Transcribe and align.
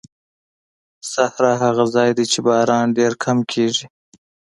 صحرا 1.13 1.53
هغه 1.63 1.85
ځای 1.95 2.09
دی 2.17 2.25
چې 2.31 2.39
باران 2.47 2.87
ډېر 2.97 3.13
کم 3.23 3.37
کېږي. 3.51 3.85